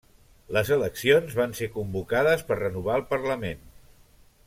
Les 0.55 0.71
eleccions 0.75 1.35
van 1.41 1.53
ser 1.59 1.69
convocades 1.75 2.43
per 2.49 2.61
renovar 2.65 2.97
el 3.01 3.07
parlament. 3.15 3.63